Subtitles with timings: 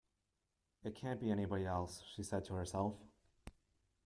[0.83, 2.95] ‘It can’t be anybody else!’ she said to herself.